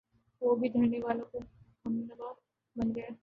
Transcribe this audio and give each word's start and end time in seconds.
وہ 0.41 0.55
بھی 0.55 0.69
دھرنے 0.69 0.99
والوں 1.03 1.25
کے 1.25 1.37
ہمنوا 1.85 2.33
بن 2.75 2.95
گئے۔ 2.95 3.07